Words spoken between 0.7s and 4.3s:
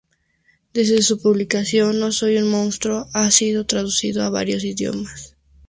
Desde su publicación, No soy un monstruo ha sido traducido